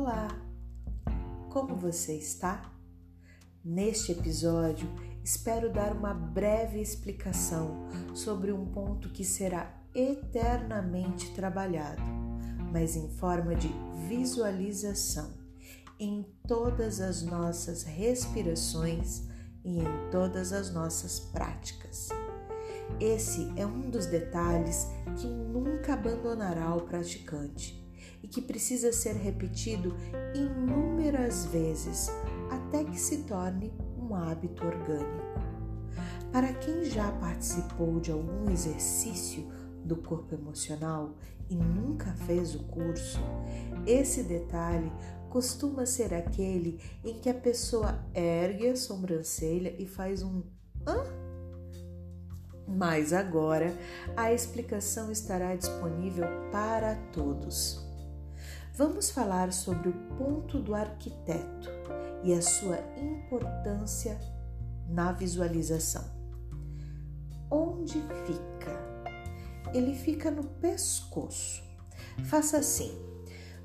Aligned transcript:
Olá! 0.00 0.28
Como 1.50 1.76
você 1.76 2.14
está? 2.14 2.72
Neste 3.62 4.12
episódio, 4.12 4.88
espero 5.22 5.70
dar 5.70 5.94
uma 5.94 6.14
breve 6.14 6.80
explicação 6.80 7.86
sobre 8.14 8.50
um 8.50 8.64
ponto 8.64 9.10
que 9.10 9.22
será 9.22 9.70
eternamente 9.94 11.30
trabalhado, 11.34 12.00
mas 12.72 12.96
em 12.96 13.10
forma 13.10 13.54
de 13.54 13.68
visualização 14.08 15.34
em 15.98 16.24
todas 16.48 16.98
as 17.02 17.20
nossas 17.20 17.82
respirações 17.82 19.24
e 19.62 19.80
em 19.80 20.10
todas 20.10 20.50
as 20.54 20.72
nossas 20.72 21.20
práticas. 21.20 22.08
Esse 22.98 23.52
é 23.54 23.66
um 23.66 23.90
dos 23.90 24.06
detalhes 24.06 24.86
que 25.20 25.26
nunca 25.26 25.92
abandonará 25.92 26.74
o 26.74 26.86
praticante 26.86 27.89
e 28.22 28.28
que 28.28 28.40
precisa 28.40 28.92
ser 28.92 29.14
repetido 29.14 29.94
inúmeras 30.34 31.46
vezes 31.46 32.10
até 32.50 32.84
que 32.84 32.98
se 32.98 33.24
torne 33.24 33.72
um 33.98 34.14
hábito 34.14 34.64
orgânico. 34.64 35.40
Para 36.32 36.52
quem 36.54 36.84
já 36.84 37.10
participou 37.12 37.98
de 37.98 38.12
algum 38.12 38.50
exercício 38.50 39.48
do 39.84 39.96
corpo 39.96 40.34
emocional 40.34 41.16
e 41.48 41.56
nunca 41.56 42.12
fez 42.12 42.54
o 42.54 42.60
curso, 42.64 43.18
esse 43.86 44.22
detalhe 44.22 44.92
costuma 45.28 45.86
ser 45.86 46.12
aquele 46.14 46.80
em 47.04 47.18
que 47.18 47.28
a 47.28 47.34
pessoa 47.34 48.04
ergue 48.14 48.68
a 48.68 48.76
sobrancelha 48.76 49.74
e 49.78 49.86
faz 49.86 50.22
um 50.22 50.42
hã? 50.86 51.02
Mas 52.66 53.12
agora 53.12 53.76
a 54.16 54.32
explicação 54.32 55.10
estará 55.10 55.56
disponível 55.56 56.26
para 56.52 56.94
todos 57.12 57.89
vamos 58.74 59.10
falar 59.10 59.52
sobre 59.52 59.88
o 59.88 59.92
ponto 60.16 60.60
do 60.60 60.74
arquiteto 60.74 61.68
e 62.22 62.32
a 62.32 62.42
sua 62.42 62.78
importância 62.96 64.18
na 64.88 65.12
visualização. 65.12 66.04
Onde 67.50 68.00
fica? 68.26 68.80
Ele 69.72 69.94
fica 69.94 70.30
no 70.30 70.44
pescoço. 70.44 71.62
Faça 72.24 72.58
assim: 72.58 72.92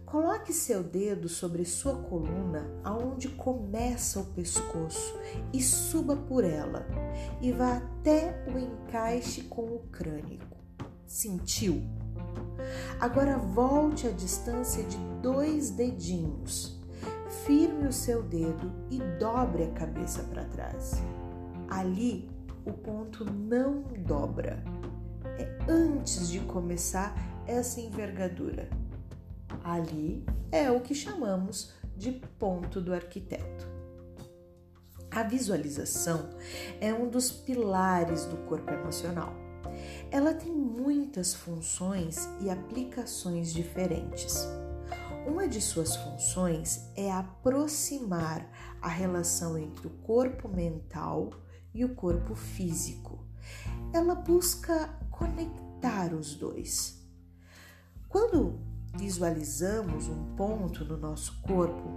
coloque 0.05 0.53
seu 0.53 0.83
dedo 0.83 1.27
sobre 1.27 1.65
sua 1.65 2.01
coluna, 2.03 2.65
aonde 2.83 3.29
começa 3.29 4.19
o 4.19 4.25
pescoço, 4.33 5.19
e 5.51 5.61
suba 5.61 6.15
por 6.15 6.43
ela, 6.43 6.85
e 7.41 7.51
vá 7.51 7.77
até 7.77 8.45
o 8.47 8.57
encaixe 8.57 9.43
com 9.43 9.63
o 9.63 9.79
crânio. 9.91 10.39
Sentiu? 11.05 11.83
Agora 12.99 13.37
volte 13.37 14.07
a 14.07 14.11
distância 14.11 14.83
de 14.83 14.97
dois 15.21 15.69
dedinhos. 15.69 16.79
Firme 17.45 17.87
o 17.87 17.93
seu 17.93 18.23
dedo 18.23 18.71
e 18.89 18.99
dobre 19.19 19.63
a 19.63 19.71
cabeça 19.71 20.23
para 20.23 20.45
trás. 20.45 21.01
Ali 21.69 22.29
o 22.65 22.71
ponto 22.71 23.25
não 23.25 23.83
dobra. 23.99 24.63
É 25.37 25.57
antes 25.67 26.29
de 26.29 26.39
começar 26.39 27.13
essa 27.45 27.79
envergadura. 27.79 28.69
Ali 29.63 30.25
é 30.51 30.71
o 30.71 30.81
que 30.81 30.95
chamamos 30.95 31.73
de 31.95 32.11
ponto 32.11 32.81
do 32.81 32.93
arquiteto. 32.93 33.67
A 35.11 35.23
visualização 35.23 36.29
é 36.81 36.93
um 36.93 37.07
dos 37.07 37.31
pilares 37.31 38.25
do 38.25 38.37
corpo 38.47 38.71
emocional. 38.71 39.44
Ela 40.11 40.33
tem 40.33 40.51
muitas 40.51 41.33
funções 41.33 42.29
e 42.41 42.49
aplicações 42.49 43.53
diferentes. 43.53 44.47
Uma 45.27 45.47
de 45.47 45.59
suas 45.59 45.95
funções 45.95 46.89
é 46.95 47.11
aproximar 47.11 48.47
a 48.81 48.87
relação 48.87 49.57
entre 49.57 49.87
o 49.87 49.89
corpo 49.89 50.47
mental 50.47 51.31
e 51.73 51.83
o 51.83 51.95
corpo 51.95 52.35
físico. 52.35 53.19
Ela 53.91 54.15
busca 54.15 54.89
conectar 55.09 56.13
os 56.13 56.35
dois. 56.35 57.03
Quando 58.07 58.59
visualizamos 58.95 60.07
um 60.07 60.35
ponto 60.35 60.85
no 60.85 60.97
nosso 60.97 61.41
corpo, 61.41 61.89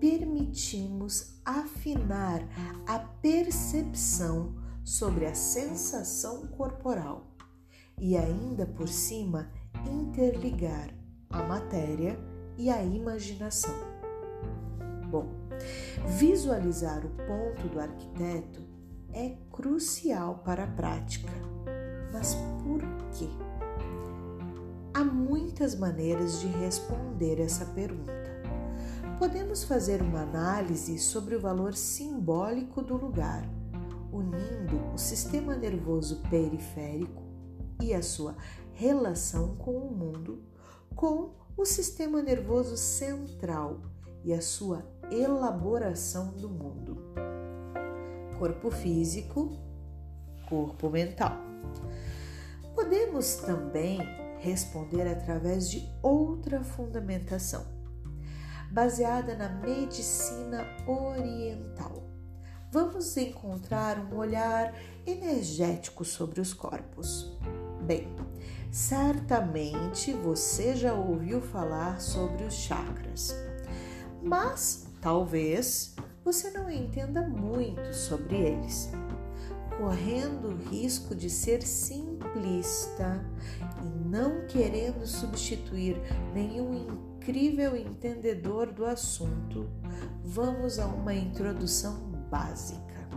permitimos 0.00 1.38
afinar 1.44 2.40
a 2.86 2.98
percepção 2.98 4.54
sobre 4.84 5.26
a 5.26 5.34
sensação 5.34 6.46
corporal 6.48 7.26
e 7.98 8.16
ainda 8.16 8.66
por 8.66 8.88
cima 8.88 9.50
interligar 9.90 10.90
a 11.30 11.42
matéria 11.42 12.18
e 12.56 12.70
a 12.70 12.82
imaginação. 12.82 13.74
Bom, 15.10 15.28
visualizar 16.18 17.04
o 17.04 17.10
ponto 17.10 17.68
do 17.68 17.80
arquiteto 17.80 18.62
é 19.12 19.36
crucial 19.50 20.42
para 20.44 20.64
a 20.64 20.66
prática. 20.66 21.32
Mas 22.12 22.34
por 22.62 22.80
quê? 23.12 23.28
Há 24.92 25.02
muitas 25.02 25.74
maneiras 25.74 26.40
de 26.40 26.46
responder 26.46 27.40
essa 27.40 27.64
pergunta. 27.66 28.12
Podemos 29.18 29.64
fazer 29.64 30.02
uma 30.02 30.22
análise 30.22 30.98
sobre 30.98 31.34
o 31.34 31.40
valor 31.40 31.74
simbólico 31.74 32.82
do 32.82 32.96
lugar, 32.96 33.48
unindo 34.14 34.92
o 34.94 34.96
sistema 34.98 35.56
nervoso 35.56 36.22
periférico 36.30 37.24
e 37.82 37.92
a 37.92 38.00
sua 38.00 38.36
relação 38.72 39.56
com 39.56 39.72
o 39.72 39.92
mundo, 39.92 40.44
com 40.94 41.32
o 41.56 41.64
sistema 41.64 42.22
nervoso 42.22 42.76
central 42.76 43.80
e 44.22 44.32
a 44.32 44.40
sua 44.40 44.86
elaboração 45.10 46.32
do 46.32 46.48
mundo. 46.48 46.96
Corpo 48.38 48.70
físico, 48.70 49.58
corpo 50.48 50.88
mental. 50.88 51.36
Podemos 52.72 53.36
também 53.36 53.98
responder 54.38 55.08
através 55.08 55.68
de 55.68 55.88
outra 56.02 56.62
fundamentação, 56.62 57.64
baseada 58.70 59.36
na 59.36 59.48
medicina 59.48 60.64
oriental. 60.86 62.13
Vamos 62.74 63.16
encontrar 63.16 64.00
um 64.00 64.16
olhar 64.16 64.74
energético 65.06 66.04
sobre 66.04 66.40
os 66.40 66.52
corpos. 66.52 67.32
Bem, 67.80 68.08
certamente 68.68 70.12
você 70.12 70.74
já 70.74 70.92
ouviu 70.92 71.40
falar 71.40 72.00
sobre 72.00 72.42
os 72.42 72.54
chakras, 72.54 73.32
mas 74.20 74.88
talvez 75.00 75.94
você 76.24 76.50
não 76.50 76.68
entenda 76.68 77.22
muito 77.22 77.94
sobre 77.94 78.34
eles, 78.38 78.90
correndo 79.78 80.48
o 80.48 80.56
risco 80.68 81.14
de 81.14 81.30
ser 81.30 81.62
simplista 81.62 83.24
e 83.84 84.08
não 84.08 84.48
querendo 84.48 85.06
substituir 85.06 85.96
nenhum 86.34 86.74
incrível 86.74 87.76
entendedor 87.76 88.72
do 88.72 88.84
assunto. 88.84 89.70
Vamos 90.24 90.80
a 90.80 90.86
uma 90.86 91.14
introdução 91.14 92.13
básica. 92.34 93.08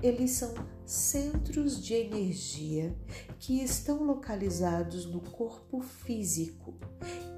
Eles 0.00 0.30
são 0.30 0.54
centros 0.86 1.82
de 1.82 1.94
energia 1.94 2.96
que 3.40 3.60
estão 3.64 4.04
localizados 4.04 5.06
no 5.06 5.20
corpo 5.20 5.80
físico 5.80 6.74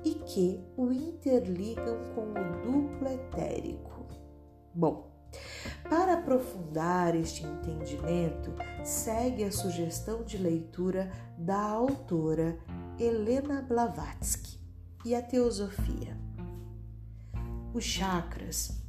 e 0.05 0.15
que 0.15 0.62
o 0.77 0.93
interligam 0.93 1.97
com 2.15 2.33
o 2.33 2.62
duplo 2.62 3.09
etérico. 3.09 4.06
Bom, 4.75 5.11
para 5.89 6.15
aprofundar 6.15 7.16
este 7.16 7.45
entendimento, 7.47 8.55
segue 8.84 9.43
a 9.45 9.53
sugestão 9.53 10.22
de 10.22 10.37
leitura 10.37 11.11
da 11.39 11.61
autora 11.61 12.59
Helena 12.99 13.63
Blavatsky 13.63 14.59
e 15.03 15.15
a 15.15 15.22
Teosofia. 15.22 16.15
Os 17.72 17.84
chakras, 17.84 18.83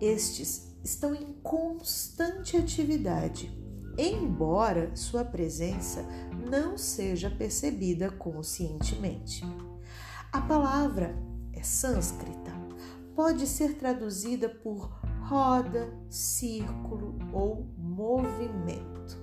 estes 0.00 0.69
estão 0.82 1.14
em 1.14 1.32
constante 1.42 2.56
atividade, 2.56 3.50
embora 3.98 4.94
sua 4.96 5.24
presença 5.24 6.04
não 6.50 6.78
seja 6.78 7.30
percebida 7.30 8.10
conscientemente. 8.10 9.44
A 10.32 10.40
palavra 10.40 11.16
é 11.52 11.62
sânscrita, 11.62 12.52
pode 13.14 13.46
ser 13.46 13.74
traduzida 13.74 14.48
por 14.48 15.00
roda, 15.22 15.92
círculo 16.08 17.18
ou 17.32 17.68
movimento. 17.76 19.18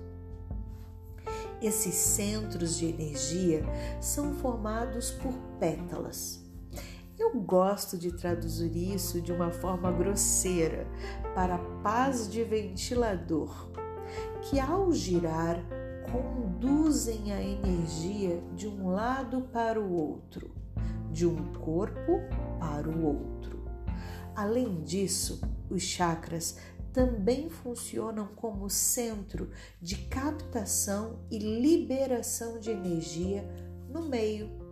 Esses 1.60 1.94
centros 1.94 2.78
de 2.78 2.86
energia 2.86 3.64
são 4.00 4.34
formados 4.34 5.10
por 5.10 5.32
pétalas 5.58 6.47
eu 7.28 7.40
gosto 7.40 7.98
de 7.98 8.12
traduzir 8.12 8.94
isso 8.94 9.20
de 9.20 9.32
uma 9.32 9.50
forma 9.50 9.92
grosseira 9.92 10.86
para 11.34 11.58
paz 11.82 12.28
de 12.28 12.42
ventilador, 12.42 13.70
que 14.42 14.58
ao 14.58 14.90
girar 14.92 15.62
conduzem 16.10 17.32
a 17.32 17.42
energia 17.42 18.42
de 18.54 18.66
um 18.66 18.88
lado 18.88 19.42
para 19.52 19.78
o 19.78 19.92
outro, 19.92 20.50
de 21.12 21.26
um 21.26 21.52
corpo 21.52 22.20
para 22.58 22.88
o 22.88 23.04
outro. 23.04 23.62
Além 24.34 24.82
disso, 24.82 25.40
os 25.68 25.82
chakras 25.82 26.56
também 26.94 27.50
funcionam 27.50 28.28
como 28.28 28.70
centro 28.70 29.50
de 29.82 29.96
captação 30.06 31.20
e 31.30 31.38
liberação 31.38 32.58
de 32.58 32.70
energia 32.70 33.46
no 33.90 34.08
meio. 34.08 34.67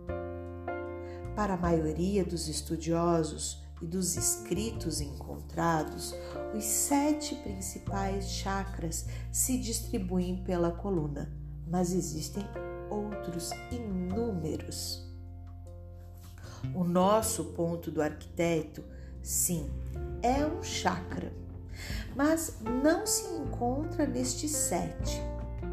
Para 1.37 1.53
a 1.53 1.57
maioria 1.57 2.25
dos 2.25 2.47
estudiosos 2.47 3.61
e 3.79 3.85
dos 3.85 4.17
escritos 4.17 5.01
encontrados, 5.01 6.15
os 6.55 6.63
sete 6.63 7.35
principais 7.35 8.27
chakras 8.27 9.05
se 9.31 9.55
distribuem 9.59 10.43
pela 10.43 10.71
coluna, 10.71 11.31
mas 11.67 11.93
existem 11.93 12.43
outros 12.89 13.51
inúmeros. 13.71 15.07
O 16.73 16.83
nosso 16.83 17.43
ponto 17.53 17.91
do 17.91 18.01
arquiteto, 18.01 18.83
sim, 19.21 19.69
é 20.23 20.43
um 20.43 20.63
chakra, 20.63 21.31
mas 22.15 22.57
não 22.83 23.05
se 23.05 23.31
encontra 23.35 24.07
nestes 24.07 24.49
sete, 24.49 25.21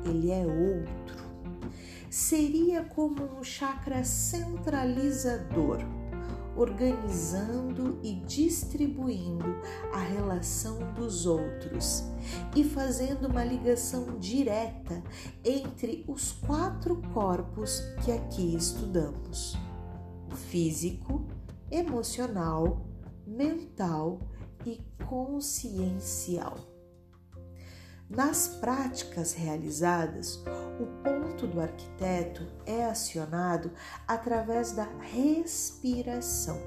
ele 0.04 0.30
é 0.30 0.44
outro. 0.44 1.24
Seria 2.14 2.84
como 2.84 3.24
um 3.24 3.42
chakra 3.42 4.04
centralizador, 4.04 5.80
organizando 6.56 7.98
e 8.04 8.14
distribuindo 8.20 9.60
a 9.92 9.98
relação 9.98 10.92
dos 10.92 11.26
outros 11.26 12.04
e 12.54 12.62
fazendo 12.62 13.26
uma 13.26 13.44
ligação 13.44 14.16
direta 14.20 15.02
entre 15.44 16.04
os 16.06 16.30
quatro 16.30 17.02
corpos 17.12 17.80
que 18.04 18.12
aqui 18.12 18.54
estudamos 18.54 19.56
físico, 20.36 21.26
emocional, 21.68 22.86
mental 23.26 24.20
e 24.64 24.80
consciencial. 25.04 26.73
Nas 28.08 28.48
práticas 28.48 29.32
realizadas, 29.32 30.42
o 30.78 30.86
ponto 31.02 31.46
do 31.46 31.60
arquiteto 31.60 32.46
é 32.66 32.84
acionado 32.84 33.72
através 34.06 34.72
da 34.72 34.84
respiração. 35.00 36.60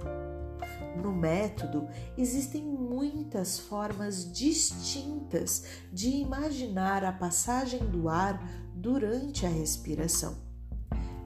No 1.01 1.11
método, 1.11 1.87
existem 2.17 2.63
muitas 2.63 3.59
formas 3.59 4.31
distintas 4.31 5.63
de 5.93 6.09
imaginar 6.09 7.03
a 7.03 7.11
passagem 7.11 7.85
do 7.85 8.09
ar 8.09 8.43
durante 8.73 9.45
a 9.45 9.49
respiração. 9.49 10.35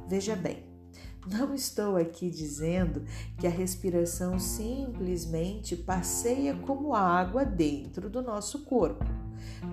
Veja 0.08 0.36
bem, 0.36 0.66
não 1.26 1.54
estou 1.54 1.96
aqui 1.96 2.30
dizendo 2.30 3.06
que 3.38 3.48
a 3.48 3.50
respiração 3.50 4.38
simplesmente 4.38 5.76
passeia 5.76 6.54
como 6.54 6.94
água 6.94 7.46
dentro 7.46 8.10
do 8.10 8.22
nosso 8.22 8.66
corpo. 8.66 9.21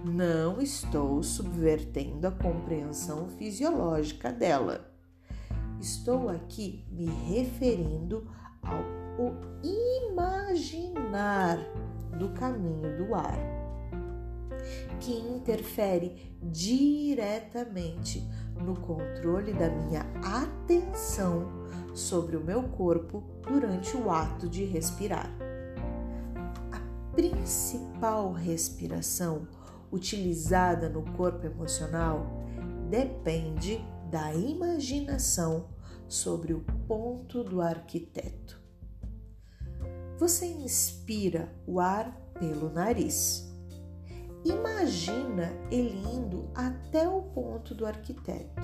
Não 0.05 0.61
estou 0.61 1.23
subvertendo 1.23 2.27
a 2.27 2.31
compreensão 2.31 3.29
fisiológica 3.29 4.33
dela. 4.33 4.93
Estou 5.81 6.29
aqui 6.29 6.85
me 6.91 7.07
referindo 7.07 8.29
ao 8.63 8.99
imaginar 10.09 11.59
do 12.19 12.29
caminho 12.31 12.97
do 12.97 13.15
ar, 13.15 13.39
que 15.01 15.13
interfere 15.13 16.37
diretamente 16.43 18.27
no 18.61 18.75
controle 18.81 19.53
da 19.53 19.69
minha 19.69 20.05
atenção 20.23 21.49
sobre 21.95 22.37
o 22.37 22.45
meu 22.45 22.65
corpo 22.65 23.23
durante 23.47 23.97
o 23.97 24.11
ato 24.11 24.49
de 24.49 24.65
respirar. 24.65 25.31
A 26.73 26.81
principal 27.15 28.33
respiração 28.33 29.47
utilizada 29.93 30.89
no 30.89 31.03
corpo 31.17 31.47
emocional 31.47 32.27
depende 32.89 33.85
da 34.11 34.35
imaginação 34.35 35.69
sobre 36.07 36.55
o 36.55 36.65
ponto 36.87 37.45
do 37.45 37.61
arquiteto. 37.61 38.61
Você 40.19 40.47
inspira 40.47 41.53
o 41.67 41.79
ar 41.79 42.11
pelo 42.39 42.71
nariz 42.71 43.49
Imagina 44.45 45.53
ele 45.71 45.99
indo 46.09 46.49
até 46.55 47.09
o 47.09 47.23
ponto 47.23 47.75
do 47.75 47.85
arquiteto 47.85 48.63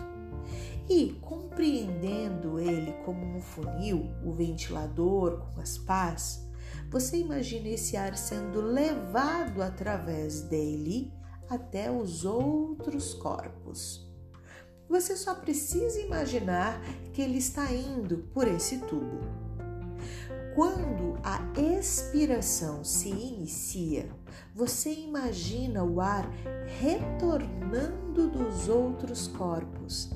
e, 0.89 1.13
compreendendo 1.21 2.61
ele 2.61 2.93
como 3.05 3.37
um 3.37 3.41
funil, 3.41 4.11
o 4.25 4.33
ventilador 4.33 5.41
com 5.53 5.61
as 5.61 5.77
pás, 5.77 6.44
você 6.95 7.17
imagina 7.17 7.71
esse 7.71 7.97
ar 7.97 8.17
sendo 8.17 8.61
levado 8.61 9.61
através 9.63 10.43
dele 10.43 11.13
até 11.51 11.91
os 11.91 12.25
outros 12.25 13.13
corpos. 13.15 14.09
Você 14.89 15.17
só 15.17 15.35
precisa 15.35 16.01
imaginar 16.01 16.81
que 17.13 17.21
ele 17.21 17.39
está 17.39 17.73
indo 17.73 18.19
por 18.33 18.47
esse 18.47 18.79
tubo. 18.79 19.19
Quando 20.55 21.19
a 21.25 21.41
expiração 21.61 22.85
se 22.85 23.09
inicia, 23.09 24.09
você 24.55 24.93
imagina 24.93 25.83
o 25.83 26.01
ar 26.01 26.31
retornando 26.79 28.29
dos 28.29 28.69
outros 28.69 29.27
corpos 29.27 30.11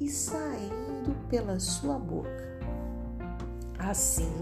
e 0.00 0.08
saindo 0.08 1.14
pela 1.28 1.60
sua 1.60 1.98
boca. 1.98 2.58
Assim, 3.78 4.32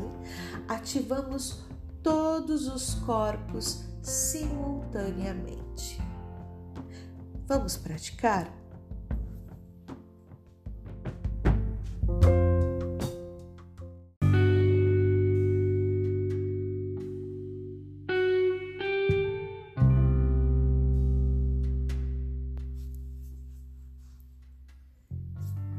ativamos 0.68 1.68
todos 2.02 2.66
os 2.68 2.94
corpos 2.94 3.84
simultaneamente. 4.02 6.00
Vamos 7.46 7.76
praticar? 7.76 8.50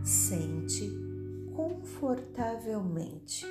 Sente 0.04 0.92
confortavelmente 1.56 3.46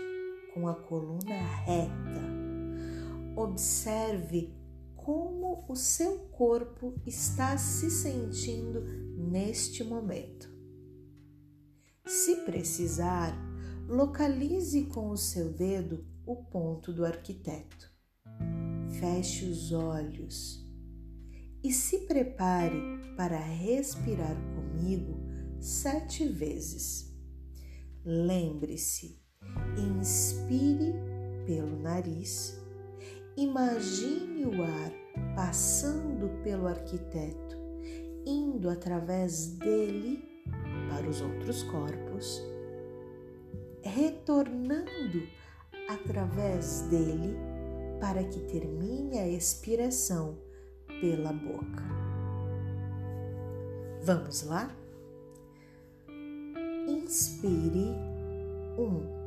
com 0.53 0.69
a 0.69 0.75
coluna 0.75 1.37
reta. 1.65 2.40
Observe 3.37 4.55
como 4.97 5.65
o 5.69 5.75
seu 5.75 6.19
corpo 6.31 6.95
está 7.07 7.57
se 7.57 7.91
sentindo 7.91 8.83
neste 9.17 9.83
momento. 9.83 10.51
Se 12.07 12.37
precisar, 12.45 13.35
localize 13.89 14.87
com 14.87 15.11
o 15.11 15.17
seu 15.17 15.53
dedo 15.53 16.07
o 16.27 16.37
ponto 16.37 16.93
do 16.93 17.05
arquiteto. 17.05 17.91
Feche 19.01 19.47
os 19.47 19.73
olhos 19.73 20.69
e 21.63 21.73
se 21.73 22.07
prepare 22.07 22.81
para 23.17 23.39
respirar 23.39 24.37
comigo 24.55 25.19
sete 25.61 26.27
vezes. 26.27 27.15
Lembre-se, 28.05 29.23
inspire 29.77 30.95
pelo 31.47 31.79
nariz, 31.81 32.60
imagine 33.37 34.45
o 34.47 34.63
ar 34.63 34.93
passando 35.35 36.29
pelo 36.43 36.67
arquiteto, 36.67 37.57
indo 38.27 38.69
através 38.69 39.49
dele 39.59 40.25
para 40.89 41.09
os 41.09 41.21
outros 41.21 41.63
corpos, 41.65 42.43
retornando 43.83 45.27
através 45.89 46.83
dele 46.83 47.37
para 48.01 48.25
que 48.25 48.41
termine 48.41 49.19
a 49.19 49.29
expiração 49.29 50.39
pela 51.01 51.33
boca. 51.33 51.85
Vamos 54.03 54.43
lá? 54.45 54.75
Inspire 56.89 57.95
um. 58.79 59.20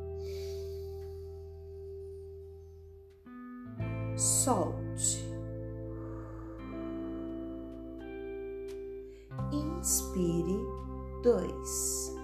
Solte. 4.24 5.22
Inspire 9.52 10.64
dois. 11.22 12.16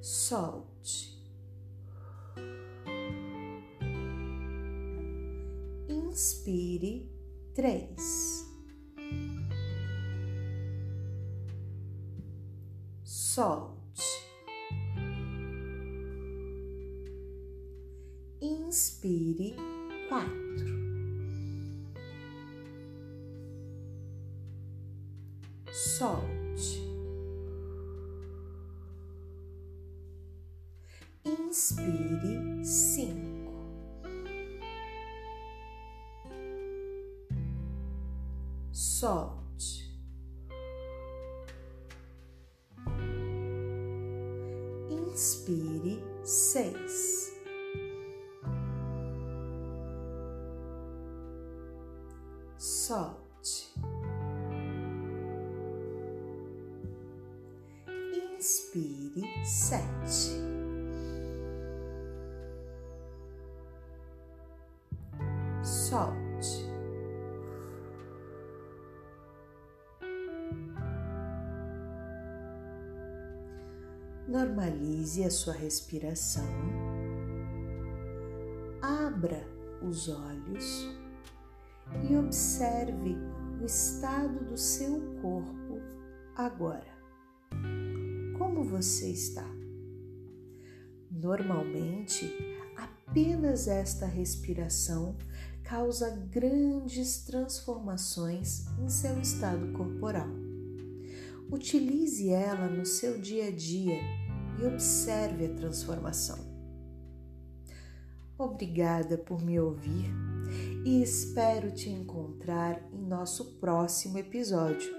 Solte. 0.00 1.08
Inspire 5.88 7.08
três. 7.52 8.46
solte. 13.02 13.79
Inspire 18.70 19.56
quatro. 20.08 20.78
Solte. 25.72 26.78
Inspire 31.24 32.64
cinco. 32.64 33.50
Solte. 38.70 39.90
Inspire 44.88 46.00
seis. 46.22 47.39
Solte. 65.90 66.70
Normalize 74.28 75.24
a 75.24 75.30
sua 75.30 75.52
respiração. 75.52 76.46
Abra 78.80 79.44
os 79.82 80.08
olhos 80.08 80.96
e 82.08 82.14
observe 82.14 83.16
o 83.60 83.64
estado 83.64 84.44
do 84.44 84.56
seu 84.56 85.00
corpo 85.20 85.82
agora. 86.36 87.00
Como 88.38 88.62
você 88.62 89.10
está? 89.10 89.44
Normalmente, 91.10 92.32
apenas 92.76 93.66
esta 93.66 94.06
respiração 94.06 95.16
causa 95.70 96.10
grandes 96.10 97.22
transformações 97.22 98.66
em 98.76 98.88
seu 98.88 99.20
estado 99.20 99.70
corporal. 99.72 100.26
Utilize 101.48 102.28
ela 102.28 102.66
no 102.66 102.84
seu 102.84 103.20
dia 103.20 103.46
a 103.46 103.50
dia 103.52 104.00
e 104.60 104.66
observe 104.66 105.46
a 105.46 105.54
transformação. 105.54 106.38
Obrigada 108.36 109.16
por 109.16 109.40
me 109.40 109.60
ouvir 109.60 110.12
e 110.84 111.00
espero 111.04 111.70
te 111.70 111.88
encontrar 111.88 112.84
em 112.92 113.06
nosso 113.06 113.52
próximo 113.60 114.18
episódio, 114.18 114.92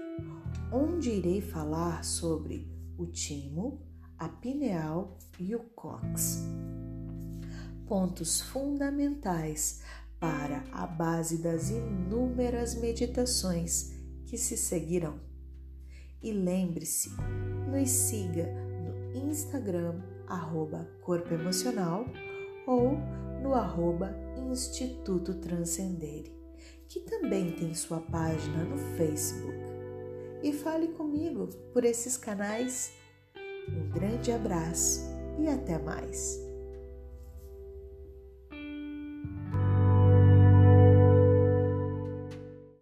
onde 0.72 1.10
irei 1.10 1.42
falar 1.42 2.02
sobre 2.02 2.66
o 2.96 3.04
timo, 3.04 3.82
a 4.18 4.26
pineal 4.26 5.18
e 5.38 5.54
o 5.54 5.60
cox. 5.74 6.42
Pontos 7.86 8.40
fundamentais 8.40 9.82
para 10.22 10.62
a 10.70 10.86
base 10.86 11.38
das 11.38 11.68
inúmeras 11.68 12.76
meditações 12.76 13.90
que 14.24 14.38
se 14.38 14.56
seguirão. 14.56 15.18
E 16.22 16.30
lembre-se, 16.30 17.10
nos 17.68 17.90
siga 17.90 18.46
no 18.46 19.28
Instagram, 19.28 20.00
arroba 20.28 20.88
Corpo 21.02 21.34
Emocional, 21.34 22.06
ou 22.68 22.96
no 23.42 23.52
arroba 23.52 24.14
Instituto 24.48 25.34
Transcendere, 25.40 26.32
que 26.88 27.00
também 27.00 27.50
tem 27.50 27.74
sua 27.74 27.98
página 27.98 28.62
no 28.62 28.78
Facebook. 28.96 29.58
E 30.40 30.52
fale 30.52 30.88
comigo 30.88 31.48
por 31.72 31.84
esses 31.84 32.16
canais. 32.16 32.92
Um 33.68 33.90
grande 33.90 34.30
abraço 34.30 35.00
e 35.40 35.48
até 35.48 35.78
mais! 35.80 36.51